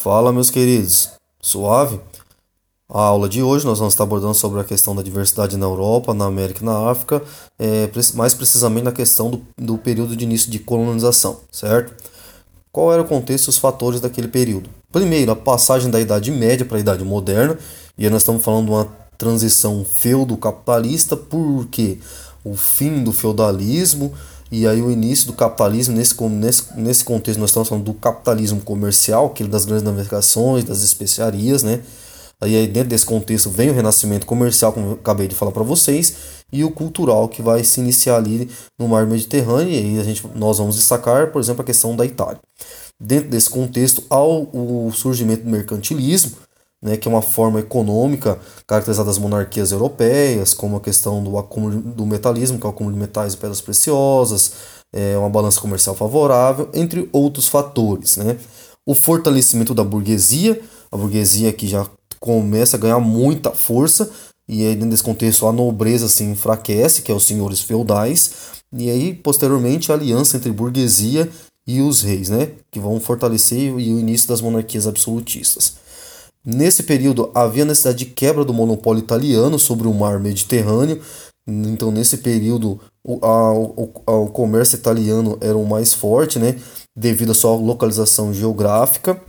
Fala, 0.00 0.32
meus 0.32 0.48
queridos, 0.48 1.10
suave? 1.40 2.00
A 2.88 3.00
aula 3.00 3.28
de 3.28 3.42
hoje 3.42 3.66
nós 3.66 3.80
vamos 3.80 3.94
estar 3.94 4.04
abordando 4.04 4.32
sobre 4.32 4.60
a 4.60 4.64
questão 4.64 4.94
da 4.94 5.02
diversidade 5.02 5.56
na 5.56 5.66
Europa, 5.66 6.14
na 6.14 6.24
América 6.24 6.60
e 6.62 6.64
na 6.64 6.88
África, 6.88 7.20
é, 7.58 7.90
mais 8.14 8.32
precisamente 8.32 8.84
na 8.84 8.92
questão 8.92 9.28
do, 9.28 9.42
do 9.58 9.76
período 9.76 10.16
de 10.16 10.22
início 10.22 10.52
de 10.52 10.60
colonização, 10.60 11.40
certo? 11.50 11.92
Qual 12.70 12.92
era 12.92 13.02
o 13.02 13.06
contexto 13.06 13.48
e 13.48 13.50
os 13.50 13.58
fatores 13.58 14.00
daquele 14.00 14.28
período? 14.28 14.70
Primeiro, 14.92 15.32
a 15.32 15.36
passagem 15.36 15.90
da 15.90 16.00
Idade 16.00 16.30
Média 16.30 16.64
para 16.64 16.76
a 16.76 16.80
Idade 16.80 17.02
Moderna, 17.02 17.58
e 17.98 18.04
aí 18.04 18.10
nós 18.10 18.22
estamos 18.22 18.44
falando 18.44 18.66
de 18.66 18.70
uma 18.70 18.88
transição 19.18 19.84
feudo-capitalista, 19.84 21.16
porque 21.16 21.98
o 22.44 22.54
fim 22.54 23.02
do 23.02 23.10
feudalismo 23.10 24.14
e 24.50 24.66
aí 24.66 24.80
o 24.80 24.90
início 24.90 25.26
do 25.26 25.32
capitalismo, 25.34 25.94
nesse, 25.96 26.20
nesse, 26.24 26.64
nesse 26.76 27.04
contexto 27.04 27.38
nós 27.38 27.50
estamos 27.50 27.68
falando 27.68 27.84
do 27.84 27.94
capitalismo 27.94 28.60
comercial, 28.60 29.26
aquele 29.26 29.48
das 29.48 29.64
grandes 29.64 29.84
navegações, 29.84 30.64
das 30.64 30.82
especiarias, 30.82 31.62
né? 31.62 31.80
Aí, 32.40 32.54
aí 32.56 32.66
dentro 32.66 32.90
desse 32.90 33.04
contexto 33.04 33.50
vem 33.50 33.68
o 33.68 33.74
renascimento 33.74 34.24
comercial, 34.24 34.72
como 34.72 34.86
eu 34.86 34.92
acabei 34.92 35.26
de 35.26 35.34
falar 35.34 35.52
para 35.52 35.64
vocês, 35.64 36.14
e 36.52 36.64
o 36.64 36.70
cultural 36.70 37.28
que 37.28 37.42
vai 37.42 37.64
se 37.64 37.80
iniciar 37.80 38.16
ali 38.16 38.48
no 38.78 38.88
mar 38.88 39.06
Mediterrâneo, 39.06 39.72
e 39.72 39.76
aí 39.76 39.98
a 39.98 40.04
gente, 40.04 40.24
nós 40.34 40.58
vamos 40.58 40.76
destacar, 40.76 41.30
por 41.32 41.40
exemplo, 41.40 41.62
a 41.62 41.64
questão 41.64 41.94
da 41.96 42.06
Itália. 42.06 42.38
Dentro 42.98 43.28
desse 43.28 43.50
contexto, 43.50 44.02
há 44.08 44.22
o 44.22 44.90
surgimento 44.92 45.44
do 45.44 45.50
mercantilismo, 45.50 46.32
né, 46.82 46.96
que 46.96 47.08
é 47.08 47.10
uma 47.10 47.22
forma 47.22 47.60
econômica 47.60 48.38
caracterizada 48.66 49.08
das 49.08 49.18
monarquias 49.18 49.72
europeias, 49.72 50.54
como 50.54 50.76
a 50.76 50.80
questão 50.80 51.22
do 51.22 51.36
acúmulo 51.38 51.80
do 51.80 52.06
metalismo, 52.06 52.58
que 52.58 52.64
é 52.64 52.68
o 52.68 52.70
acúmulo 52.70 52.94
de 52.94 53.00
metais 53.00 53.34
e 53.34 53.36
pedras 53.36 53.60
preciosas, 53.60 54.52
é, 54.92 55.16
uma 55.18 55.28
balança 55.28 55.60
comercial 55.60 55.94
favorável, 55.94 56.68
entre 56.72 57.08
outros 57.12 57.48
fatores. 57.48 58.16
Né? 58.16 58.36
O 58.86 58.94
fortalecimento 58.94 59.74
da 59.74 59.84
burguesia, 59.84 60.60
a 60.90 60.96
burguesia 60.96 61.52
que 61.52 61.66
já 61.66 61.86
começa 62.20 62.76
a 62.76 62.80
ganhar 62.80 63.00
muita 63.00 63.50
força, 63.50 64.10
e 64.48 64.66
aí 64.66 64.74
desse 64.74 65.02
contexto 65.02 65.46
a 65.46 65.52
nobreza 65.52 66.08
se 66.08 66.24
enfraquece, 66.24 67.02
que 67.02 67.12
é 67.12 67.14
os 67.14 67.26
senhores 67.26 67.60
feudais, 67.60 68.32
e 68.72 68.88
aí 68.90 69.14
posteriormente 69.14 69.90
a 69.90 69.94
aliança 69.94 70.36
entre 70.36 70.50
burguesia 70.50 71.28
e 71.66 71.82
os 71.82 72.02
reis, 72.02 72.30
né, 72.30 72.52
que 72.70 72.80
vão 72.80 72.98
fortalecer 72.98 73.74
o 73.74 73.78
início 73.78 74.28
das 74.28 74.40
monarquias 74.40 74.86
absolutistas. 74.86 75.74
Nesse 76.50 76.84
período 76.84 77.30
havia 77.34 77.66
necessidade 77.66 77.98
de 77.98 78.06
quebra 78.06 78.42
do 78.42 78.54
monopólio 78.54 79.02
italiano 79.02 79.58
sobre 79.58 79.86
o 79.86 79.92
mar 79.92 80.18
Mediterrâneo. 80.18 80.98
Então, 81.46 81.90
nesse 81.90 82.16
período, 82.16 82.80
o, 83.04 83.22
a, 83.22 83.52
o, 83.52 83.90
a, 84.06 84.12
o 84.12 84.28
comércio 84.28 84.76
italiano 84.76 85.36
era 85.42 85.58
o 85.58 85.68
mais 85.68 85.92
forte, 85.92 86.38
né? 86.38 86.58
devido 86.96 87.32
à 87.32 87.34
sua 87.34 87.54
localização 87.54 88.32
geográfica. 88.32 89.20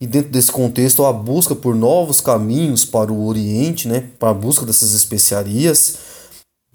E 0.00 0.08
dentro 0.08 0.32
desse 0.32 0.50
contexto, 0.50 1.04
a 1.04 1.12
busca 1.12 1.54
por 1.54 1.76
novos 1.76 2.20
caminhos 2.20 2.84
para 2.84 3.12
o 3.12 3.28
Oriente, 3.28 3.86
né? 3.86 4.10
para 4.18 4.30
a 4.30 4.34
busca 4.34 4.66
dessas 4.66 4.92
especiarias. 4.92 5.98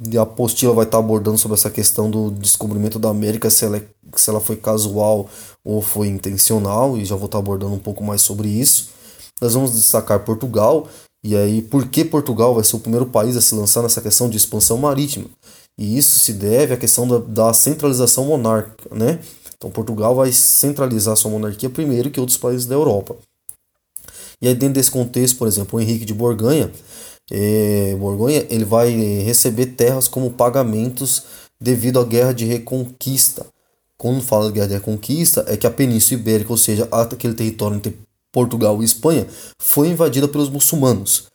E 0.09 0.17
a 0.17 0.21
apostila 0.21 0.73
vai 0.73 0.85
estar 0.85 0.99
abordando 0.99 1.37
sobre 1.37 1.57
essa 1.57 1.69
questão 1.69 2.09
do 2.09 2.31
descobrimento 2.31 2.97
da 2.97 3.09
América, 3.09 3.49
se 3.49 3.65
ela, 3.65 3.75
é, 3.75 3.83
se 4.15 4.29
ela 4.29 4.39
foi 4.39 4.55
casual 4.55 5.29
ou 5.65 5.81
foi 5.81 6.07
intencional, 6.07 6.97
e 6.97 7.03
já 7.03 7.17
vou 7.17 7.25
estar 7.25 7.39
abordando 7.39 7.73
um 7.73 7.79
pouco 7.79 8.01
mais 8.01 8.21
sobre 8.21 8.47
isso. 8.47 9.00
Nós 9.41 9.53
vamos 9.53 9.73
destacar 9.73 10.23
Portugal, 10.23 10.87
e 11.23 11.35
aí 11.35 11.61
por 11.61 11.87
que 11.87 12.05
Portugal 12.05 12.53
vai 12.53 12.63
ser 12.63 12.75
o 12.75 12.79
primeiro 12.79 13.07
país 13.07 13.35
a 13.35 13.41
se 13.41 13.55
lançar 13.55 13.81
nessa 13.81 14.01
questão 14.01 14.29
de 14.29 14.37
expansão 14.37 14.77
marítima? 14.77 15.25
E 15.77 15.97
isso 15.97 16.19
se 16.19 16.33
deve 16.33 16.73
à 16.73 16.77
questão 16.77 17.07
da, 17.07 17.17
da 17.17 17.53
centralização 17.53 18.25
monárquica, 18.25 18.93
né? 18.93 19.19
Então 19.57 19.69
Portugal 19.69 20.15
vai 20.15 20.31
centralizar 20.31 21.15
sua 21.15 21.31
monarquia 21.31 21.69
primeiro 21.69 22.09
que 22.09 22.19
outros 22.19 22.37
países 22.37 22.65
da 22.65 22.75
Europa. 22.75 23.15
E 24.41 24.47
aí 24.47 24.55
dentro 24.55 24.75
desse 24.75 24.91
contexto, 24.91 25.37
por 25.37 25.47
exemplo, 25.47 25.77
o 25.77 25.81
Henrique 25.81 26.05
de 26.05 26.13
Borgonha, 26.13 26.71
é, 27.31 27.95
Borgonha 27.95 28.45
ele 28.49 28.65
vai 28.65 28.91
receber 29.23 29.67
terras 29.67 30.07
como 30.07 30.31
pagamentos 30.31 31.23
devido 31.59 31.99
à 31.99 32.03
guerra 32.03 32.33
de 32.33 32.45
reconquista. 32.45 33.45
Quando 33.97 34.21
fala 34.21 34.47
de 34.47 34.53
guerra 34.53 34.67
de 34.67 34.73
reconquista, 34.73 35.45
é 35.47 35.55
que 35.55 35.67
a 35.67 35.71
Península 35.71 36.19
Ibérica, 36.19 36.51
ou 36.51 36.57
seja, 36.57 36.87
aquele 36.91 37.35
território 37.35 37.77
entre 37.77 37.95
Portugal 38.31 38.81
e 38.81 38.85
Espanha, 38.85 39.27
foi 39.61 39.89
invadida 39.89 40.27
pelos 40.27 40.49
muçulmanos. 40.49 41.25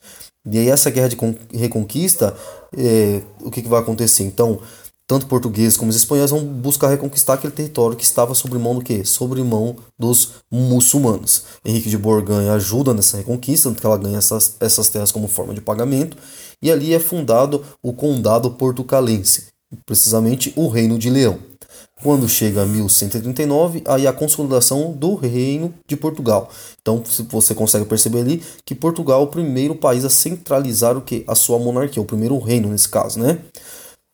E 0.51 0.59
aí 0.59 0.69
essa 0.69 0.91
guerra 0.91 1.09
de 1.09 1.17
reconquista, 1.53 2.37
é, 2.77 3.21
o 3.41 3.51
que, 3.51 3.63
que 3.63 3.69
vai 3.69 3.81
acontecer? 3.81 4.23
Então, 4.23 4.61
tanto 5.07 5.27
portugueses 5.27 5.77
como 5.77 5.91
os 5.91 5.97
espanhóis 5.97 6.31
vão 6.31 6.45
buscar 6.45 6.89
reconquistar 6.89 7.35
aquele 7.35 7.53
território 7.53 7.97
que 7.97 8.05
estava 8.05 8.35
sobre 8.35 8.59
mão 8.59 8.75
do 8.75 8.83
quê? 8.83 9.05
Sobre 9.05 9.43
mão 9.43 9.77
dos 9.97 10.35
muçulmanos. 10.51 11.45
Henrique 11.65 11.89
de 11.89 11.97
Borgonha 11.97 12.53
ajuda 12.53 12.93
nessa 12.93 13.17
reconquista, 13.17 13.69
tanto 13.69 13.81
que 13.81 13.87
ela 13.87 13.97
ganha 13.97 14.19
essas, 14.19 14.57
essas 14.59 14.89
terras 14.89 15.13
como 15.13 15.29
forma 15.29 15.55
de 15.55 15.61
pagamento, 15.61 16.17
e 16.61 16.73
ali 16.73 16.93
é 16.93 16.99
fundado 16.99 17.65
o 17.81 17.93
condado 17.93 18.51
portucalense, 18.53 19.47
precisamente 19.85 20.53
o 20.57 20.69
Reino 20.69 20.99
de 20.99 21.09
Leão. 21.09 21.39
Quando 22.03 22.29
chega 22.29 22.63
a 22.63 22.67
1139, 22.67 23.83
aí 23.87 24.07
a 24.07 24.13
consolidação 24.13 24.93
do 24.93 25.15
Reino 25.15 25.73
de 25.89 25.97
Portugal. 25.97 26.51
Então 26.81 27.03
você 27.31 27.55
consegue 27.55 27.87
perceber 27.87 28.21
ali 28.21 28.43
que 28.67 28.75
Portugal 28.75 29.23
é 29.23 29.25
o 29.25 29.29
primeiro 29.29 29.75
país 29.75 30.05
a 30.05 30.11
centralizar 30.11 30.97
o 30.97 31.01
que? 31.01 31.25
A 31.27 31.35
sua 31.35 31.59
monarquia, 31.59 32.03
o 32.03 32.05
primeiro 32.05 32.39
reino 32.39 32.69
nesse 32.69 32.89
caso, 32.89 33.19
né? 33.19 33.39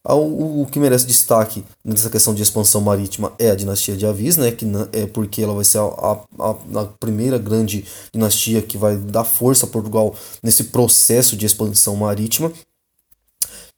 O, 0.05 0.67
que 0.67 0.81
merece 0.81 1.07
destaque 1.07 1.65
nessa 1.85 2.11
questão 2.11 2.35
de 2.35 2.43
expansão 2.43 2.81
marítima 2.81 3.33
é 3.39 3.51
a 3.51 3.55
dinastia 3.55 3.97
de 3.97 4.05
Avis, 4.05 4.37
né? 4.37 4.51
Que 4.51 4.67
é 4.93 5.07
porque 5.07 5.43
ela 5.43 5.55
vai 5.55 5.65
ser 5.65 5.79
a, 5.79 6.19
a, 6.41 6.51
a 6.81 6.85
primeira 6.99 7.39
grande 7.39 7.85
dinastia 8.13 8.63
que 8.63 8.77
vai 8.77 8.97
dar 8.97 9.23
força 9.23 9.65
a 9.65 9.69
Portugal 9.69 10.15
nesse 10.43 10.65
processo 10.65 11.37
de 11.37 11.47
expansão 11.47 11.95
marítima. 11.95 12.53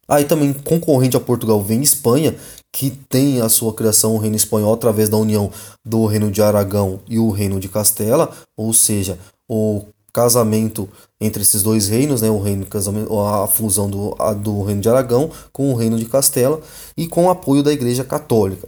Aí 0.09 0.25
também 0.25 0.53
concorrente 0.53 1.16
a 1.16 1.20
Portugal 1.20 1.62
vem 1.62 1.82
Espanha, 1.82 2.34
que 2.75 2.91
tem 3.09 3.41
a 3.41 3.49
sua 3.49 3.73
criação 3.73 4.17
o 4.17 4.19
reino 4.19 4.35
espanhol 4.35 4.75
através 4.75 5.09
da 5.09 5.17
união 5.17 5.49
do 5.85 6.07
reino 6.07 6.29
de 6.29 6.43
Aragão 6.43 6.99
e 7.09 7.21
o 7.21 7.31
reino 7.31 7.61
de 7.61 7.69
Castela, 7.69 8.33
ou 8.57 8.73
seja, 8.75 9.17
o 9.49 9.85
casamento 10.12 10.89
entre 11.21 11.43
esses 11.43 11.62
dois 11.62 11.87
reinos, 11.87 12.21
né, 12.21 12.29
o 12.29 12.41
reino 12.41 12.67
a 13.29 13.47
fusão 13.47 13.89
do, 13.89 14.17
a, 14.19 14.35
do 14.35 14.65
reino 14.65 14.81
de 14.81 14.89
Aragão 14.89 15.31
com 15.53 15.73
o 15.73 15.77
reino 15.77 15.97
de 15.97 16.05
Castela 16.07 16.61
e 16.97 17.07
com 17.07 17.27
o 17.27 17.31
apoio 17.31 17.62
da 17.62 17.73
Igreja 17.73 18.03
Católica. 18.03 18.67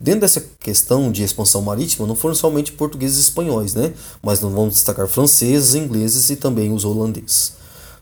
Dentro 0.00 0.22
dessa 0.22 0.40
questão 0.58 1.12
de 1.12 1.22
expansão 1.22 1.60
marítima, 1.60 2.06
não 2.06 2.16
foram 2.16 2.34
somente 2.34 2.72
portugueses 2.72 3.18
e 3.18 3.20
espanhóis, 3.20 3.74
né? 3.74 3.92
mas 4.22 4.40
não 4.40 4.48
vamos 4.48 4.74
destacar 4.74 5.06
franceses, 5.06 5.74
ingleses 5.74 6.30
e 6.30 6.36
também 6.36 6.72
os 6.72 6.86
holandeses. 6.86 7.52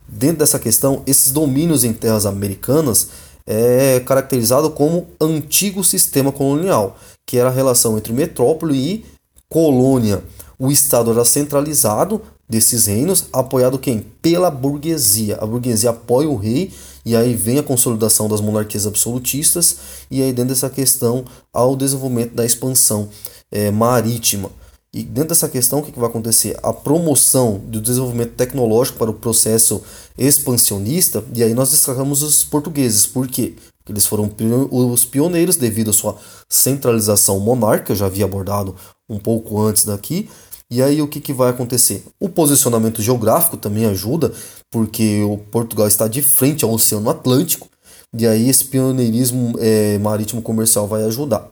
Dentro 0.06 0.38
dessa 0.38 0.61
questão, 0.61 1.03
esses 1.06 1.32
domínios 1.32 1.82
em 1.82 1.93
terras 1.93 2.25
americanas 2.25 3.09
é 3.46 4.00
caracterizado 4.00 4.70
como 4.70 5.06
antigo 5.20 5.82
sistema 5.82 6.30
colonial, 6.30 6.96
que 7.26 7.38
era 7.38 7.48
a 7.48 7.52
relação 7.52 7.96
entre 7.96 8.12
metrópole 8.12 8.74
e 8.74 9.04
colônia. 9.48 10.22
O 10.58 10.70
Estado 10.70 11.10
era 11.10 11.24
centralizado 11.24 12.20
desses 12.48 12.86
reinos, 12.86 13.26
apoiado 13.32 13.78
quem? 13.78 14.04
Pela 14.20 14.50
burguesia. 14.50 15.38
A 15.40 15.46
burguesia 15.46 15.90
apoia 15.90 16.28
o 16.28 16.36
rei 16.36 16.72
e 17.04 17.16
aí 17.16 17.34
vem 17.34 17.58
a 17.58 17.62
consolidação 17.62 18.28
das 18.28 18.40
monarquias 18.40 18.86
absolutistas 18.86 19.76
e 20.10 20.20
aí 20.20 20.32
dentro 20.32 20.50
dessa 20.50 20.68
questão 20.68 21.24
ao 21.52 21.76
desenvolvimento 21.76 22.34
da 22.34 22.44
expansão 22.44 23.08
é, 23.50 23.70
marítima. 23.70 24.50
E 24.92 25.04
dentro 25.04 25.28
dessa 25.28 25.48
questão, 25.48 25.78
o 25.78 25.82
que, 25.82 25.96
vai 25.96 26.08
acontecer? 26.08 26.58
A 26.64 26.72
promoção 26.72 27.58
do 27.58 27.80
desenvolvimento 27.80 28.34
tecnológico 28.34 28.98
para 28.98 29.10
o 29.10 29.14
processo 29.14 29.82
expansionista, 30.18 31.24
e 31.32 31.44
aí 31.44 31.54
nós 31.54 31.70
destacamos 31.70 32.22
os 32.22 32.44
portugueses. 32.44 33.06
Por 33.06 33.28
quê? 33.28 33.54
Porque 33.78 33.92
eles 33.92 34.06
foram 34.06 34.28
os 34.70 35.04
pioneiros 35.04 35.54
devido 35.54 35.90
à 35.90 35.92
sua 35.92 36.18
centralização 36.48 37.38
monárquica, 37.38 37.92
eu 37.92 37.96
já 37.96 38.06
havia 38.06 38.24
abordado 38.24 38.74
um 39.08 39.18
pouco 39.18 39.60
antes 39.60 39.84
daqui. 39.84 40.28
E 40.68 40.82
aí 40.82 41.00
o 41.00 41.08
que, 41.08 41.20
que 41.20 41.32
vai 41.32 41.50
acontecer? 41.50 42.04
O 42.18 42.28
posicionamento 42.28 43.00
geográfico 43.00 43.56
também 43.56 43.86
ajuda, 43.86 44.32
porque 44.72 45.22
o 45.22 45.36
Portugal 45.36 45.86
está 45.86 46.08
de 46.08 46.20
frente 46.20 46.64
ao 46.64 46.72
Oceano 46.72 47.10
Atlântico, 47.10 47.69
e 48.12 48.26
aí 48.26 48.48
esse 48.48 48.64
pioneirismo 48.64 49.54
é, 49.60 49.98
marítimo 49.98 50.43
comercial 50.43 50.88
vai 50.88 51.04
ajudar. 51.04 51.48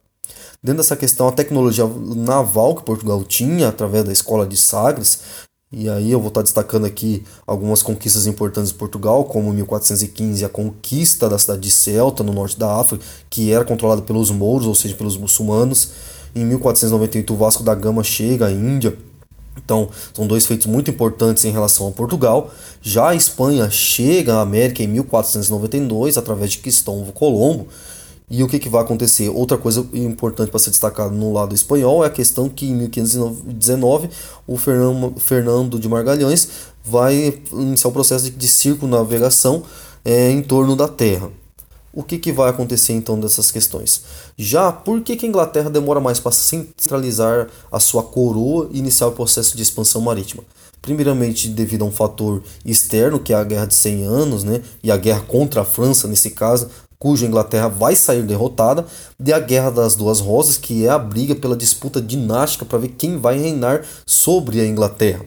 Dentro 0.60 0.78
dessa 0.78 0.96
questão, 0.96 1.28
a 1.28 1.32
tecnologia 1.32 1.86
naval 1.86 2.74
que 2.74 2.82
Portugal 2.82 3.22
tinha 3.22 3.68
através 3.68 4.04
da 4.04 4.12
escola 4.12 4.44
de 4.44 4.56
Sagres, 4.56 5.20
e 5.70 5.88
aí 5.88 6.10
eu 6.10 6.18
vou 6.18 6.28
estar 6.28 6.42
destacando 6.42 6.84
aqui 6.84 7.22
algumas 7.46 7.80
conquistas 7.80 8.26
importantes 8.26 8.72
de 8.72 8.78
Portugal, 8.78 9.24
como 9.24 9.52
1415 9.52 10.44
a 10.44 10.48
conquista 10.48 11.28
da 11.28 11.38
cidade 11.38 11.60
de 11.60 11.70
Celta, 11.70 12.24
no 12.24 12.32
norte 12.32 12.58
da 12.58 12.74
África, 12.80 13.04
que 13.30 13.52
era 13.52 13.64
controlada 13.64 14.02
pelos 14.02 14.30
mouros, 14.32 14.66
ou 14.66 14.74
seja, 14.74 14.96
pelos 14.96 15.16
muçulmanos. 15.16 15.92
Em 16.34 16.44
1498 16.44 17.32
o 17.32 17.36
Vasco 17.36 17.62
da 17.62 17.74
Gama 17.74 18.02
chega 18.02 18.46
à 18.46 18.50
Índia. 18.50 18.98
Então, 19.56 19.90
são 20.12 20.26
dois 20.26 20.44
feitos 20.46 20.66
muito 20.66 20.90
importantes 20.90 21.44
em 21.44 21.52
relação 21.52 21.86
a 21.86 21.92
Portugal. 21.92 22.50
Já 22.82 23.10
a 23.10 23.14
Espanha 23.14 23.70
chega 23.70 24.36
à 24.36 24.40
América 24.40 24.82
em 24.82 24.88
1492 24.88 26.16
através 26.16 26.52
de 26.52 26.58
Cristóvão 26.58 27.12
Colombo 27.12 27.68
E 28.30 28.42
o 28.42 28.48
que, 28.48 28.58
que 28.58 28.68
vai 28.68 28.82
acontecer? 28.82 29.28
Outra 29.30 29.56
coisa 29.56 29.86
importante 29.94 30.50
para 30.50 30.58
ser 30.58 30.70
destacado 30.70 31.14
no 31.14 31.32
lado 31.32 31.54
espanhol 31.54 32.04
é 32.04 32.08
a 32.08 32.10
questão 32.10 32.48
que 32.48 32.66
em 32.66 32.74
1519 32.74 34.10
o 34.46 34.56
Fernando, 34.58 35.18
Fernando 35.18 35.78
de 35.78 35.88
Margalhães 35.88 36.48
vai 36.84 37.40
iniciar 37.52 37.88
o 37.88 37.92
processo 37.92 38.24
de, 38.24 38.30
de 38.30 38.48
circunnavegação 38.48 39.62
é, 40.04 40.30
em 40.30 40.42
torno 40.42 40.76
da 40.76 40.86
Terra. 40.86 41.30
O 41.92 42.02
que, 42.02 42.18
que 42.18 42.30
vai 42.30 42.50
acontecer 42.50 42.92
então 42.92 43.18
dessas 43.18 43.50
questões? 43.50 44.02
Já 44.36 44.70
por 44.70 45.00
que, 45.00 45.16
que 45.16 45.24
a 45.24 45.28
Inglaterra 45.28 45.70
demora 45.70 45.98
mais 45.98 46.20
para 46.20 46.32
centralizar 46.32 47.48
a 47.72 47.80
sua 47.80 48.02
coroa 48.02 48.68
e 48.70 48.78
iniciar 48.78 49.06
o 49.06 49.12
processo 49.12 49.56
de 49.56 49.62
expansão 49.62 50.02
marítima? 50.02 50.44
Primeiramente, 50.82 51.48
devido 51.48 51.82
a 51.82 51.86
um 51.86 51.90
fator 51.90 52.42
externo, 52.64 53.18
que 53.18 53.32
é 53.32 53.36
a 53.36 53.42
Guerra 53.42 53.66
de 53.66 53.74
100 53.74 54.04
Anos, 54.04 54.44
né, 54.44 54.62
e 54.82 54.90
a 54.90 54.96
guerra 54.96 55.22
contra 55.22 55.62
a 55.62 55.64
França, 55.64 56.06
nesse 56.06 56.30
caso, 56.30 56.68
cuja 56.98 57.26
Inglaterra 57.26 57.68
vai 57.68 57.94
sair 57.94 58.22
derrotada, 58.22 58.84
de 59.18 59.32
a 59.32 59.38
Guerra 59.38 59.70
das 59.70 59.94
Duas 59.94 60.20
Rosas, 60.20 60.56
que 60.56 60.84
é 60.84 60.88
a 60.88 60.98
briga 60.98 61.34
pela 61.34 61.56
disputa 61.56 62.00
dinástica 62.02 62.64
para 62.64 62.78
ver 62.78 62.88
quem 62.88 63.18
vai 63.18 63.38
reinar 63.38 63.84
sobre 64.04 64.60
a 64.60 64.66
Inglaterra. 64.66 65.24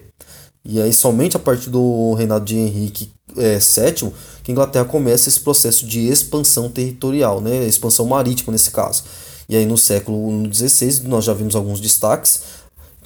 E 0.64 0.82
aí, 0.82 0.94
somente 0.94 1.36
a 1.36 1.40
partir 1.40 1.70
do 1.70 2.14
reinado 2.14 2.46
de 2.46 2.56
Henrique 2.56 3.12
é, 3.38 3.58
VII, 3.58 4.12
que 4.44 4.52
a 4.52 4.54
Inglaterra 4.54 4.86
começa 4.86 5.30
esse 5.30 5.40
processo 5.40 5.86
de 5.88 6.08
expansão 6.08 6.70
territorial, 6.70 7.42
né, 7.42 7.66
expansão 7.66 8.06
marítima 8.06 8.52
nesse 8.52 8.70
caso. 8.70 9.04
E 9.50 9.56
aí, 9.56 9.66
no 9.66 9.78
século 9.78 10.54
XVI, 10.54 11.08
nós 11.08 11.26
já 11.26 11.34
vimos 11.34 11.56
alguns 11.56 11.80
destaques, 11.80 12.44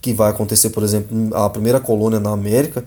que 0.01 0.13
vai 0.13 0.29
acontecer, 0.29 0.69
por 0.69 0.83
exemplo, 0.83 1.35
a 1.35 1.49
primeira 1.49 1.79
colônia 1.79 2.19
na 2.19 2.31
América, 2.31 2.85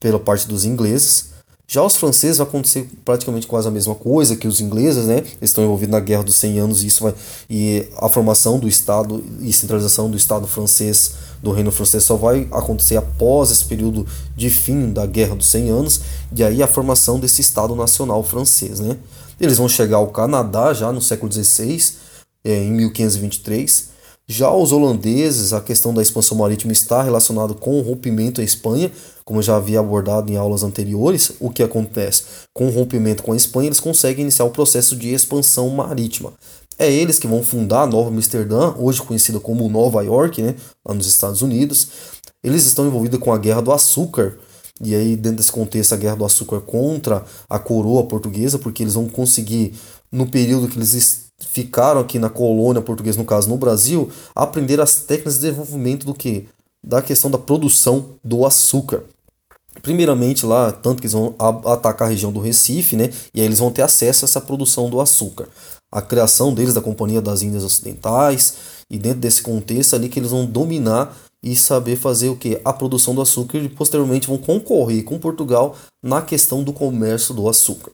pela 0.00 0.18
parte 0.18 0.48
dos 0.48 0.64
ingleses, 0.64 1.29
já 1.72 1.84
os 1.84 1.96
franceses 1.96 2.38
vai 2.38 2.46
acontecer 2.48 2.90
praticamente 3.04 3.46
quase 3.46 3.68
a 3.68 3.70
mesma 3.70 3.94
coisa 3.94 4.34
que 4.34 4.48
os 4.48 4.60
ingleses, 4.60 5.04
né? 5.04 5.18
Eles 5.18 5.36
estão 5.50 5.62
envolvidos 5.62 5.92
na 5.92 6.00
Guerra 6.00 6.24
dos 6.24 6.34
100 6.34 6.58
Anos 6.58 6.82
e 6.82 6.88
isso 6.88 7.04
vai 7.04 7.14
e 7.48 7.86
a 7.96 8.08
formação 8.08 8.58
do 8.58 8.66
Estado 8.66 9.22
e 9.40 9.52
centralização 9.52 10.10
do 10.10 10.16
Estado 10.16 10.48
francês, 10.48 11.12
do 11.40 11.52
Reino 11.52 11.70
francês 11.70 12.02
só 12.02 12.16
vai 12.16 12.48
acontecer 12.50 12.96
após 12.96 13.52
esse 13.52 13.64
período 13.64 14.04
de 14.36 14.50
fim 14.50 14.92
da 14.92 15.06
Guerra 15.06 15.36
dos 15.36 15.46
100 15.46 15.68
Anos 15.68 16.00
e 16.34 16.42
aí 16.42 16.60
a 16.60 16.66
formação 16.66 17.20
desse 17.20 17.40
Estado 17.40 17.76
Nacional 17.76 18.24
francês, 18.24 18.80
né? 18.80 18.96
Eles 19.40 19.56
vão 19.56 19.68
chegar 19.68 19.98
ao 19.98 20.08
Canadá 20.08 20.74
já 20.74 20.90
no 20.90 21.00
século 21.00 21.32
XVI, 21.32 21.80
é, 22.42 22.64
em 22.64 22.72
1523 22.72 23.89
já 24.30 24.48
os 24.54 24.70
holandeses, 24.70 25.52
a 25.52 25.60
questão 25.60 25.92
da 25.92 26.00
expansão 26.00 26.38
marítima 26.38 26.72
está 26.72 27.02
relacionado 27.02 27.52
com 27.52 27.80
o 27.80 27.82
rompimento 27.82 28.40
à 28.40 28.44
Espanha, 28.44 28.92
como 29.24 29.40
eu 29.40 29.42
já 29.42 29.56
havia 29.56 29.80
abordado 29.80 30.30
em 30.30 30.36
aulas 30.36 30.62
anteriores. 30.62 31.32
O 31.40 31.50
que 31.50 31.64
acontece? 31.64 32.22
Com 32.54 32.68
o 32.68 32.70
rompimento 32.70 33.24
com 33.24 33.32
a 33.32 33.36
Espanha, 33.36 33.66
eles 33.66 33.80
conseguem 33.80 34.22
iniciar 34.22 34.44
o 34.44 34.50
processo 34.50 34.94
de 34.94 35.12
expansão 35.12 35.68
marítima. 35.70 36.32
É 36.78 36.88
eles 36.88 37.18
que 37.18 37.26
vão 37.26 37.42
fundar 37.42 37.88
Nova 37.88 38.08
Amsterdã, 38.08 38.72
hoje 38.78 39.02
conhecida 39.02 39.40
como 39.40 39.68
Nova 39.68 40.00
York, 40.02 40.40
né, 40.40 40.54
lá 40.86 40.94
nos 40.94 41.08
Estados 41.08 41.42
Unidos. 41.42 41.88
Eles 42.40 42.64
estão 42.66 42.86
envolvidos 42.86 43.18
com 43.18 43.32
a 43.32 43.38
Guerra 43.38 43.62
do 43.62 43.72
Açúcar, 43.72 44.38
e 44.80 44.94
aí, 44.94 45.16
dentro 45.16 45.38
desse 45.38 45.50
contexto, 45.50 45.92
a 45.92 45.96
Guerra 45.96 46.14
do 46.14 46.24
Açúcar 46.24 46.60
contra 46.60 47.24
a 47.48 47.58
coroa 47.58 48.06
portuguesa, 48.06 48.60
porque 48.60 48.84
eles 48.84 48.94
vão 48.94 49.08
conseguir, 49.08 49.74
no 50.10 50.30
período 50.30 50.68
que 50.68 50.78
eles 50.78 51.19
ficaram 51.52 52.00
aqui 52.00 52.18
na 52.18 52.30
colônia 52.30 52.80
portuguesa, 52.80 53.18
no 53.18 53.24
caso 53.24 53.48
no 53.48 53.56
Brasil, 53.56 54.10
aprender 54.34 54.80
as 54.80 54.96
técnicas 54.96 55.34
de 55.34 55.40
desenvolvimento 55.40 56.06
do 56.06 56.14
que? 56.14 56.48
Da 56.82 57.02
questão 57.02 57.30
da 57.30 57.38
produção 57.38 58.10
do 58.22 58.46
açúcar. 58.46 59.04
Primeiramente 59.82 60.46
lá, 60.46 60.72
tanto 60.72 61.00
que 61.00 61.06
eles 61.06 61.12
vão 61.12 61.34
atacar 61.38 62.08
a 62.08 62.10
região 62.10 62.32
do 62.32 62.40
Recife, 62.40 62.96
né? 62.96 63.10
E 63.34 63.40
aí 63.40 63.46
eles 63.46 63.58
vão 63.58 63.70
ter 63.70 63.82
acesso 63.82 64.24
a 64.24 64.26
essa 64.26 64.40
produção 64.40 64.88
do 64.88 65.00
açúcar. 65.00 65.48
A 65.90 66.00
criação 66.00 66.54
deles 66.54 66.74
da 66.74 66.80
Companhia 66.80 67.20
das 67.20 67.42
Índias 67.42 67.64
Ocidentais, 67.64 68.54
e 68.88 68.98
dentro 68.98 69.20
desse 69.20 69.42
contexto 69.42 69.94
ali 69.94 70.08
que 70.08 70.18
eles 70.18 70.30
vão 70.30 70.44
dominar 70.46 71.16
e 71.42 71.56
saber 71.56 71.96
fazer 71.96 72.28
o 72.28 72.36
que? 72.36 72.60
A 72.64 72.72
produção 72.72 73.14
do 73.14 73.22
açúcar 73.22 73.58
e 73.58 73.68
posteriormente 73.68 74.26
vão 74.26 74.38
concorrer 74.38 75.04
com 75.04 75.18
Portugal 75.18 75.76
na 76.02 76.20
questão 76.20 76.62
do 76.62 76.72
comércio 76.72 77.34
do 77.34 77.48
açúcar. 77.48 77.92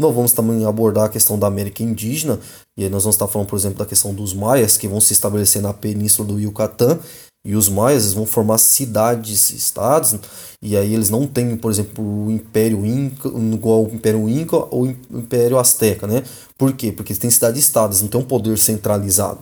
Nós 0.00 0.14
vamos 0.14 0.32
também 0.32 0.64
abordar 0.64 1.04
a 1.04 1.08
questão 1.10 1.38
da 1.38 1.46
América 1.46 1.82
indígena, 1.82 2.40
e 2.74 2.84
aí 2.84 2.88
nós 2.88 3.02
vamos 3.02 3.16
estar 3.16 3.28
falando, 3.28 3.48
por 3.48 3.56
exemplo, 3.56 3.78
da 3.78 3.84
questão 3.84 4.14
dos 4.14 4.32
maias, 4.32 4.78
que 4.78 4.88
vão 4.88 4.98
se 4.98 5.12
estabelecer 5.12 5.60
na 5.60 5.74
península 5.74 6.26
do 6.26 6.40
Yucatán, 6.40 6.98
e 7.44 7.54
os 7.54 7.68
maias 7.68 8.14
vão 8.14 8.24
formar 8.24 8.56
cidades, 8.56 9.50
estados, 9.50 10.18
e 10.62 10.74
aí 10.74 10.94
eles 10.94 11.10
não 11.10 11.26
têm, 11.26 11.54
por 11.54 11.70
exemplo, 11.70 12.02
o 12.02 12.30
Império 12.30 12.84
Inca, 12.86 13.28
igual 13.28 13.84
o 13.84 13.94
Império 13.94 14.26
Inca 14.26 14.56
ou 14.56 14.84
o 14.84 15.18
Império 15.18 15.58
Azteca, 15.58 16.06
né? 16.06 16.22
Por 16.56 16.72
quê? 16.72 16.90
Porque 16.90 17.12
eles 17.12 17.20
têm 17.20 17.30
cidades-estados, 17.30 18.00
não 18.00 18.08
tem 18.08 18.20
um 18.20 18.24
poder 18.24 18.56
centralizado. 18.56 19.40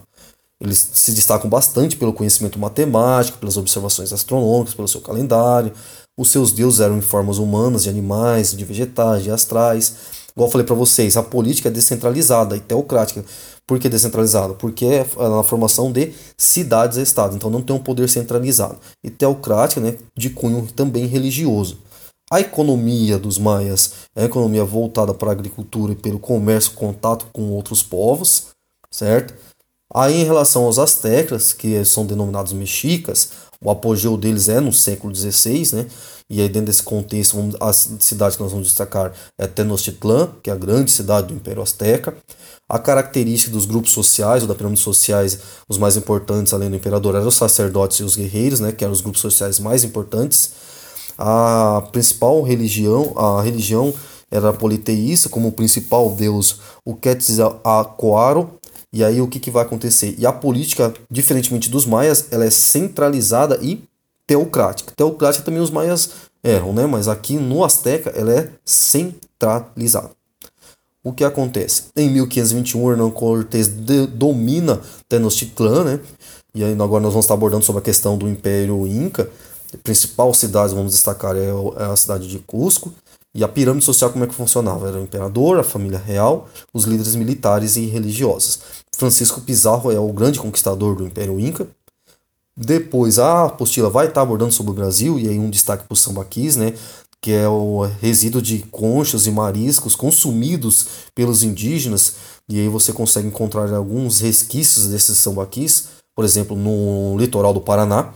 Eles 0.60 0.90
se 0.92 1.12
destacam 1.12 1.48
bastante 1.48 1.96
pelo 1.96 2.12
conhecimento 2.12 2.58
matemático, 2.58 3.38
pelas 3.38 3.56
observações 3.56 4.12
astronômicas, 4.12 4.74
pelo 4.74 4.88
seu 4.88 5.00
calendário. 5.00 5.72
Os 6.18 6.32
seus 6.32 6.50
deuses 6.50 6.80
eram 6.80 6.98
em 6.98 7.00
formas 7.00 7.38
humanas, 7.38 7.84
de 7.84 7.88
animais, 7.88 8.56
de 8.56 8.64
vegetais, 8.64 9.22
de 9.22 9.30
astrais. 9.30 10.17
Igual 10.34 10.48
eu 10.48 10.52
falei 10.52 10.66
para 10.66 10.74
vocês, 10.74 11.16
a 11.16 11.22
política 11.22 11.68
é 11.68 11.72
descentralizada 11.72 12.56
e 12.56 12.60
teocrática. 12.60 13.24
Por 13.66 13.78
que 13.78 13.88
descentralizada? 13.88 14.54
Porque 14.54 14.84
é 14.86 15.06
na 15.18 15.42
formação 15.42 15.92
de 15.92 16.14
cidades 16.36 16.96
e 16.96 17.02
estados, 17.02 17.36
então 17.36 17.50
não 17.50 17.60
tem 17.60 17.74
um 17.74 17.78
poder 17.78 18.08
centralizado. 18.08 18.78
E 19.04 19.10
teocrática, 19.10 19.80
né, 19.80 19.96
de 20.16 20.30
cunho 20.30 20.66
também 20.74 21.06
religioso. 21.06 21.78
A 22.30 22.40
economia 22.40 23.18
dos 23.18 23.38
maias 23.38 23.92
é 24.14 24.20
uma 24.20 24.26
economia 24.26 24.64
voltada 24.64 25.14
para 25.14 25.30
a 25.30 25.32
agricultura 25.32 25.92
e 25.92 25.96
pelo 25.96 26.18
comércio, 26.18 26.72
contato 26.72 27.26
com 27.32 27.50
outros 27.50 27.82
povos, 27.82 28.48
certo? 28.90 29.34
Aí 29.92 30.20
em 30.20 30.24
relação 30.24 30.64
aos 30.64 30.78
astecas, 30.78 31.54
que 31.54 31.82
são 31.84 32.04
denominados 32.04 32.52
mexicas, 32.52 33.30
o 33.64 33.70
apogeu 33.70 34.16
deles 34.16 34.48
é 34.48 34.60
no 34.60 34.72
século 34.72 35.14
XVI, 35.14 35.74
né? 35.74 35.86
E 36.30 36.42
aí, 36.42 36.48
dentro 36.48 36.66
desse 36.66 36.82
contexto, 36.82 37.36
vamos, 37.36 37.56
a 37.58 37.72
cidade 37.72 38.36
que 38.36 38.42
nós 38.42 38.52
vamos 38.52 38.68
destacar 38.68 39.12
é 39.38 39.46
Tenochtitlan, 39.46 40.30
que 40.42 40.50
é 40.50 40.52
a 40.52 40.56
grande 40.56 40.90
cidade 40.90 41.28
do 41.28 41.34
Império 41.34 41.62
Azteca. 41.62 42.14
A 42.68 42.78
característica 42.78 43.50
dos 43.50 43.64
grupos 43.64 43.92
sociais, 43.92 44.42
ou 44.42 44.48
da 44.48 44.54
pirâmide 44.54 44.80
sociais, 44.80 45.38
os 45.66 45.78
mais 45.78 45.96
importantes, 45.96 46.52
além 46.52 46.68
do 46.68 46.76
imperador, 46.76 47.14
eram 47.14 47.28
os 47.28 47.34
sacerdotes 47.34 48.00
e 48.00 48.02
os 48.02 48.14
guerreiros, 48.14 48.60
né, 48.60 48.72
que 48.72 48.84
eram 48.84 48.92
os 48.92 49.00
grupos 49.00 49.22
sociais 49.22 49.58
mais 49.58 49.84
importantes. 49.84 50.52
A 51.16 51.88
principal 51.92 52.42
religião, 52.42 53.14
a 53.16 53.40
religião 53.40 53.94
era 54.30 54.52
politeísta, 54.52 55.30
como 55.30 55.48
o 55.48 55.52
principal 55.52 56.10
deus, 56.10 56.60
o 56.84 56.94
Quetzalcoatl. 56.94 58.58
E 58.92 59.02
aí 59.02 59.20
o 59.20 59.28
que, 59.28 59.40
que 59.40 59.50
vai 59.50 59.62
acontecer? 59.62 60.14
E 60.18 60.26
a 60.26 60.32
política, 60.32 60.92
diferentemente 61.10 61.70
dos 61.70 61.86
maias, 61.86 62.26
ela 62.30 62.44
é 62.44 62.50
centralizada 62.50 63.58
e 63.62 63.87
teocrática. 64.28 64.92
Teocrática 64.94 65.44
também 65.44 65.60
os 65.60 65.70
maias 65.70 66.10
erram, 66.44 66.72
né? 66.72 66.86
Mas 66.86 67.08
aqui 67.08 67.36
no 67.36 67.64
Azteca 67.64 68.10
ela 68.10 68.32
é 68.32 68.50
centralizada. 68.64 70.10
O 71.02 71.12
que 71.12 71.24
acontece? 71.24 71.84
Em 71.96 72.10
1521, 72.10 72.92
Hernán 72.92 73.10
Cortés 73.10 73.66
domina 73.66 74.80
Tenochtitlan, 75.08 75.84
né? 75.84 76.00
E 76.54 76.62
aí 76.62 76.72
agora 76.74 77.02
nós 77.02 77.12
vamos 77.12 77.24
estar 77.24 77.34
abordando 77.34 77.64
sobre 77.64 77.80
a 77.80 77.84
questão 77.84 78.18
do 78.18 78.28
Império 78.28 78.86
Inca. 78.86 79.30
A 79.72 79.76
principal 79.78 80.34
cidade, 80.34 80.74
vamos 80.74 80.92
destacar, 80.92 81.34
é, 81.34 81.46
é 81.78 81.84
a 81.84 81.96
cidade 81.96 82.28
de 82.28 82.38
Cusco. 82.40 82.92
E 83.34 83.44
a 83.44 83.48
pirâmide 83.48 83.84
social 83.84 84.10
como 84.10 84.24
é 84.24 84.26
que 84.26 84.34
funcionava? 84.34 84.88
Era 84.88 84.98
o 84.98 85.02
imperador, 85.02 85.58
a 85.58 85.62
família 85.62 85.98
real, 85.98 86.48
os 86.72 86.84
líderes 86.84 87.14
militares 87.14 87.76
e 87.76 87.86
religiosos. 87.86 88.60
Francisco 88.94 89.40
Pizarro 89.40 89.92
é 89.92 89.98
o 89.98 90.12
grande 90.12 90.40
conquistador 90.40 90.96
do 90.96 91.06
Império 91.06 91.38
Inca. 91.38 91.66
Depois 92.60 93.20
a 93.20 93.44
apostila 93.44 93.88
vai 93.88 94.08
estar 94.08 94.20
abordando 94.20 94.52
sobre 94.52 94.72
o 94.72 94.74
Brasil, 94.74 95.16
e 95.16 95.28
aí 95.28 95.38
um 95.38 95.48
destaque 95.48 95.84
para 95.84 95.94
o 95.94 95.96
sambaquis, 95.96 96.56
né? 96.56 96.74
Que 97.20 97.30
é 97.30 97.48
o 97.48 97.82
resíduo 98.00 98.42
de 98.42 98.58
conchas 98.70 99.26
e 99.26 99.30
mariscos 99.30 99.94
consumidos 99.94 100.86
pelos 101.14 101.44
indígenas, 101.44 102.14
e 102.48 102.58
aí 102.58 102.68
você 102.68 102.92
consegue 102.92 103.28
encontrar 103.28 103.72
alguns 103.72 104.18
resquícios 104.18 104.88
desses 104.88 105.18
sambaquis, 105.18 105.88
por 106.16 106.24
exemplo, 106.24 106.56
no 106.56 107.16
litoral 107.16 107.54
do 107.54 107.60
Paraná, 107.60 108.12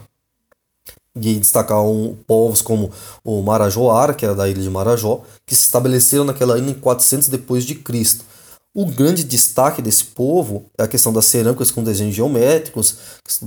e 1.15 1.39
destacar 1.39 1.81
um, 1.85 2.17
povos 2.27 2.61
como 2.61 2.91
o 3.23 3.43
Marajoara, 3.43 4.13
que 4.13 4.25
era 4.25 4.35
da 4.35 4.49
ilha 4.49 4.63
de 4.63 4.71
Marajó, 4.71 5.23
que 5.47 5.55
se 5.55 5.67
estabeleceram 5.67 6.25
naquela 6.25 6.59
ilha 6.59 6.71
em 6.71 6.75
400 6.75 7.29
depois 7.29 7.65
de 7.65 7.77
Cristo. 7.77 8.25
O 8.75 8.87
grande 8.87 9.23
destaque 9.23 9.83
desse 9.83 10.05
povo 10.05 10.65
é 10.79 10.85
a 10.85 10.89
questão 10.89 11.13
das 11.13 11.27
cerâmicas 11.27 11.71
com 11.71 11.85
desenhos 11.85 12.15
geométricos, 12.15 12.97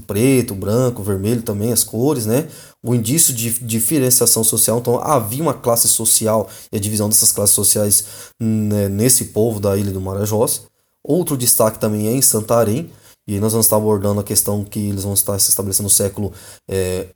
preto, 0.06 0.54
branco, 0.54 1.02
vermelho 1.02 1.42
também, 1.42 1.74
as 1.74 1.84
cores, 1.84 2.28
né? 2.28 2.48
O 2.84 2.94
indício 2.94 3.34
de 3.34 3.50
diferenciação 3.66 4.44
social, 4.44 4.78
então 4.78 5.00
havia 5.00 5.42
uma 5.42 5.56
classe 5.56 5.88
social 5.88 6.48
e 6.72 6.78
a 6.78 6.80
divisão 6.80 7.10
dessas 7.10 7.32
classes 7.32 7.56
sociais 7.56 8.06
né, 8.40 8.88
nesse 8.88 9.26
povo 9.26 9.60
da 9.60 9.76
Ilha 9.76 9.92
do 9.92 10.00
Marajós. 10.00 10.68
Outro 11.04 11.36
destaque 11.36 11.80
também 11.80 12.08
é 12.08 12.12
em 12.12 12.22
Santarém, 12.22 12.92
e 13.28 13.40
nós 13.40 13.54
vamos 13.54 13.66
estar 13.66 13.78
abordando 13.78 14.20
a 14.20 14.24
questão 14.24 14.64
que 14.64 14.78
eles 14.78 15.04
vão 15.04 15.16
estar 15.16 15.40
se 15.40 15.50
estabelecendo 15.50 15.86
no 15.86 15.90
século 15.90 16.32
é, 16.70 17.08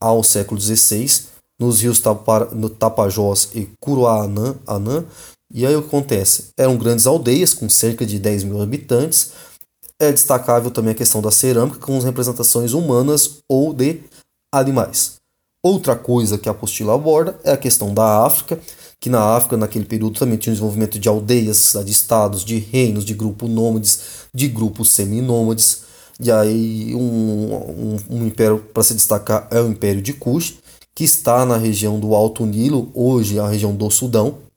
ao 0.00 0.24
século 0.24 0.60
XVI, 0.60 1.26
nos 1.60 1.80
rios 1.80 2.02
Tapajós 2.76 3.50
e 3.54 3.68
Curuanã, 3.78 4.56
E 5.52 5.66
aí 5.66 5.74
o 5.74 5.82
que 5.82 5.88
acontece? 5.88 6.50
Eram 6.56 6.76
grandes 6.76 7.06
aldeias 7.06 7.52
com 7.52 7.68
cerca 7.68 8.06
de 8.06 8.18
10 8.18 8.44
mil 8.44 8.62
habitantes. 8.62 9.32
É 9.98 10.10
destacável 10.10 10.70
também 10.70 10.92
a 10.92 10.96
questão 10.96 11.20
da 11.20 11.30
cerâmica 11.30 11.78
com 11.78 11.96
as 11.98 12.04
representações 12.04 12.72
humanas 12.72 13.38
ou 13.48 13.74
de 13.74 14.00
animais. 14.52 15.16
Outra 15.62 15.94
coisa 15.94 16.38
que 16.38 16.48
a 16.48 16.52
apostila 16.52 16.94
aborda 16.94 17.38
é 17.44 17.52
a 17.52 17.56
questão 17.56 17.92
da 17.92 18.24
África, 18.24 18.58
que 18.98 19.10
na 19.10 19.36
África, 19.36 19.56
naquele 19.56 19.84
período, 19.84 20.18
também 20.18 20.38
tinha 20.38 20.52
um 20.52 20.54
desenvolvimento 20.54 20.98
de 20.98 21.08
aldeias, 21.08 21.74
de 21.84 21.92
estados, 21.92 22.44
de 22.44 22.58
reinos, 22.58 23.04
de 23.04 23.12
grupos 23.12 23.50
nômades, 23.50 24.00
de 24.32 24.48
grupos 24.48 24.90
seminômades. 24.92 25.82
E 26.18 26.30
aí, 26.30 26.94
um, 26.94 27.54
um, 27.54 27.96
um 28.10 28.26
império 28.26 28.58
para 28.72 28.82
se 28.82 28.94
destacar 28.94 29.48
é 29.50 29.60
o 29.60 29.68
Império 29.68 30.00
de 30.00 30.12
Kush, 30.12 30.58
que 30.94 31.04
está 31.04 31.44
na 31.44 31.56
região 31.56 31.98
do 31.98 32.14
Alto 32.14 32.46
Nilo, 32.46 32.90
hoje 32.94 33.38
a 33.38 33.48
região 33.48 33.74
do 33.74 33.90
Sudão. 33.90 34.49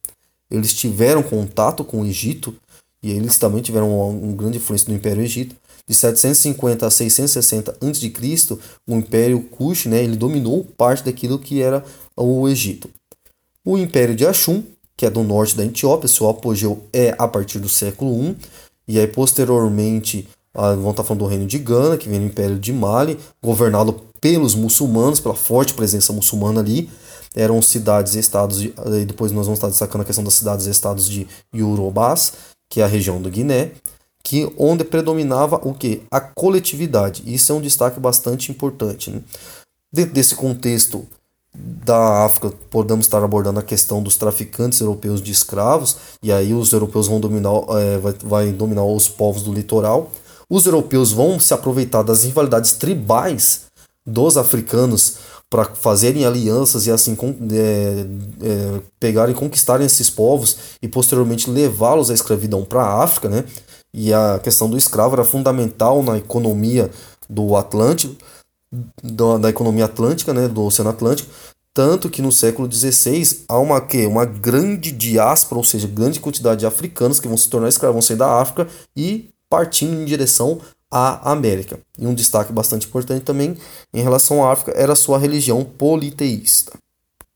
Eles 0.53 0.71
tiveram 0.71 1.23
contato 1.23 1.83
com 1.83 2.01
o 2.01 2.05
Egito 2.05 2.55
e 3.01 3.11
eles 3.11 3.39
também 3.39 3.61
tiveram 3.61 3.89
uma, 3.89 4.05
uma 4.05 4.35
grande 4.35 4.57
influência 4.57 4.87
do 4.87 4.93
Império 4.93 5.23
Egito. 5.23 5.55
De 5.87 5.95
750 5.95 6.85
a 6.85 6.91
660 6.91 7.71
a.C., 7.71 8.57
o 8.87 8.95
Império 8.95 9.41
Kush 9.41 9.87
né, 9.87 10.03
ele 10.03 10.15
dominou 10.15 10.63
parte 10.77 11.03
daquilo 11.03 11.39
que 11.39 11.61
era 11.61 11.83
o 12.15 12.47
Egito. 12.47 12.89
O 13.65 13.77
Império 13.77 14.15
de 14.15 14.25
Ashum, 14.25 14.63
que 14.95 15.05
é 15.05 15.09
do 15.09 15.23
norte 15.23 15.57
da 15.57 15.65
Etiópia, 15.65 16.07
seu 16.07 16.29
apogeu 16.29 16.83
é 16.93 17.15
a 17.17 17.27
partir 17.27 17.59
do 17.59 17.67
século 17.67 18.23
I, 18.23 18.37
e 18.87 18.99
aí 18.99 19.07
posteriormente 19.07 20.27
ah, 20.53 20.75
vão 20.75 20.91
estar 20.91 21.03
falando 21.03 21.21
do 21.21 21.27
reino 21.27 21.47
de 21.47 21.57
Gana, 21.57 21.97
que 21.97 22.07
vem 22.07 22.19
do 22.19 22.27
Império 22.27 22.59
de 22.59 22.71
Mali, 22.71 23.17
governado 23.41 23.99
pelos 24.21 24.55
muçulmanos, 24.55 25.19
pela 25.19 25.35
forte 25.35 25.73
presença 25.73 26.13
muçulmana 26.13 26.61
ali. 26.61 26.89
Eram 27.35 27.61
cidades 27.61 28.15
e 28.15 28.19
estados, 28.19 28.59
de, 28.59 28.73
depois 29.07 29.31
nós 29.31 29.45
vamos 29.45 29.57
estar 29.57 29.69
destacando 29.69 30.01
a 30.01 30.05
questão 30.05 30.23
das 30.23 30.35
cidades 30.35 30.67
e 30.67 30.69
estados 30.69 31.09
de 31.09 31.27
Yorubás, 31.55 32.33
que 32.69 32.81
é 32.81 32.83
a 32.83 32.87
região 32.87 33.21
do 33.21 33.29
Guiné, 33.29 33.71
que 34.23 34.51
onde 34.57 34.83
predominava 34.83 35.59
o 35.63 35.73
que? 35.73 36.01
A 36.09 36.21
coletividade. 36.21 37.23
Isso 37.25 37.51
é 37.51 37.55
um 37.55 37.61
destaque 37.61 37.99
bastante 37.99 38.51
importante. 38.51 39.11
Né? 39.11 39.21
Dentro 39.91 40.13
desse 40.13 40.35
contexto 40.35 41.05
da 41.53 42.25
África, 42.25 42.51
podemos 42.71 43.05
estar 43.05 43.23
abordando 43.23 43.59
a 43.59 43.63
questão 43.63 44.01
dos 44.01 44.15
traficantes 44.15 44.79
europeus 44.79 45.21
de 45.21 45.31
escravos, 45.31 45.97
e 46.21 46.31
aí 46.31 46.53
os 46.53 46.71
europeus 46.73 47.07
vão 47.07 47.19
dominar, 47.19 47.51
é, 47.79 47.97
vai, 47.99 48.13
vai 48.23 48.51
dominar 48.51 48.85
os 48.85 49.07
povos 49.07 49.43
do 49.43 49.53
litoral. 49.53 50.11
Os 50.49 50.65
europeus 50.65 51.11
vão 51.11 51.39
se 51.39 51.53
aproveitar 51.53 52.01
das 52.01 52.23
rivalidades 52.23 52.73
tribais 52.73 53.65
dos 54.05 54.35
africanos 54.35 55.17
para 55.53 55.65
fazerem 55.65 56.25
alianças 56.25 56.87
e 56.87 56.91
assim 56.91 57.15
é, 57.51 58.07
é, 58.41 58.81
pegarem, 58.99 59.35
conquistarem 59.35 59.85
esses 59.85 60.09
povos 60.09 60.57
e 60.81 60.87
posteriormente 60.87 61.47
levá-los 61.47 62.09
à 62.09 62.13
escravidão 62.15 62.65
para 62.65 62.81
a 62.81 63.03
África, 63.03 63.29
né? 63.29 63.43
E 63.93 64.11
a 64.11 64.39
questão 64.43 64.67
do 64.67 64.75
escravo 64.75 65.13
era 65.13 65.23
fundamental 65.23 66.01
na 66.01 66.17
economia 66.17 66.89
do 67.29 67.55
Atlântico, 67.55 68.15
da, 69.03 69.37
da 69.37 69.49
economia 69.51 69.85
atlântica, 69.85 70.33
né? 70.33 70.47
Do 70.47 70.63
Oceano 70.63 70.89
Atlântico, 70.89 71.29
tanto 71.71 72.09
que 72.09 72.23
no 72.23 72.31
século 72.31 72.67
XVI 72.67 73.43
há 73.47 73.59
uma, 73.59 73.79
que, 73.79 74.07
uma 74.07 74.25
grande 74.25 74.91
diáspora, 74.91 75.59
ou 75.59 75.63
seja, 75.63 75.87
grande 75.87 76.19
quantidade 76.19 76.61
de 76.61 76.65
africanos 76.65 77.19
que 77.19 77.27
vão 77.27 77.37
se 77.37 77.47
tornar 77.47 77.69
escravos, 77.69 77.93
vão 77.93 78.01
sair 78.01 78.17
da 78.17 78.41
África 78.41 78.67
e 78.97 79.29
partindo 79.47 80.01
em 80.01 80.05
direção 80.05 80.59
à 80.93 81.31
América. 81.31 81.79
E 81.97 82.05
um 82.05 82.13
destaque 82.13 82.53
bastante 82.53 82.87
importante 82.87 83.23
também 83.23 83.57
em 83.91 84.01
relação 84.01 84.43
à 84.43 84.51
África 84.51 84.71
era 84.75 84.93
sua 84.93 85.17
religião 85.17 85.63
politeísta. 85.63 86.82